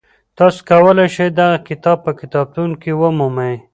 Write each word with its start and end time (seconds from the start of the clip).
تاسو 0.37 0.59
کولی 0.69 1.05
شئ 1.15 1.27
دغه 1.39 1.57
کتاب 1.67 1.97
په 2.05 2.11
کتابتون 2.19 2.69
کي 2.81 2.91
ومومئ. 2.99 3.55